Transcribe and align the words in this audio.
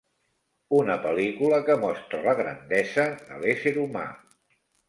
Una 0.77 0.95
pel·lícula 1.03 1.59
que 1.69 1.77
mostra 1.85 2.23
la 2.31 2.35
grandesa 2.41 3.07
de 3.29 3.41
l'ésser 3.45 3.79
humà. 3.87 4.09